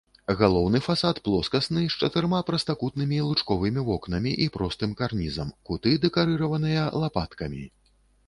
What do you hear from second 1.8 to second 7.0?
з чатырма прастакутнымі лучковымі вокнамі і простым карнізам, куты дэкарыраваныя